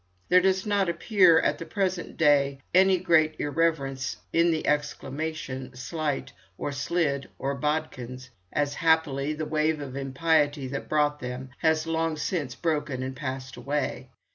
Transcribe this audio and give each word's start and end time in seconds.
There 0.29 0.41
does 0.41 0.65
not 0.65 0.89
appear 0.89 1.39
at 1.41 1.59
the 1.59 1.65
present 1.67 2.17
day 2.17 2.57
any 2.73 2.97
great 2.97 3.39
irreverence 3.39 4.17
in 4.33 4.49
the 4.49 4.65
exclamation, 4.65 5.73
"S'light," 5.75 6.31
or 6.57 6.71
"S'lid," 6.71 7.27
or 7.37 7.53
"Bodikins," 7.53 8.31
as, 8.51 8.73
happily, 8.73 9.33
the 9.33 9.45
wave 9.45 9.79
of 9.79 9.95
impiety 9.95 10.65
that 10.69 10.89
brought 10.89 11.19
them 11.19 11.49
has 11.59 11.85
long 11.85 12.17
since 12.17 12.55
broken 12.55 13.03
and 13.03 13.15
passed 13.15 13.57
away. 13.57 14.09